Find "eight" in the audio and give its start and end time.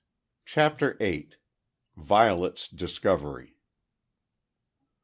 0.99-1.35